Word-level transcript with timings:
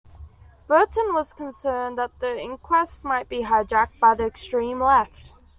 Burton 0.65 1.13
was 1.13 1.31
concerned 1.31 1.95
that 1.99 2.21
the 2.21 2.35
inquest 2.41 3.03
might 3.03 3.29
be 3.29 3.43
hijacked 3.43 3.99
by 3.99 4.15
the 4.15 4.25
"extreme 4.25 4.81
left". 4.81 5.35